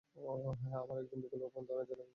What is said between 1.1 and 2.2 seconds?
বিকল্প পন্থা কাজে লাগাব।